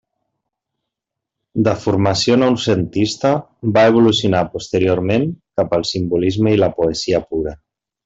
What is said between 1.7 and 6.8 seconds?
formació noucentista, va evolucionar posteriorment cap al simbolisme i la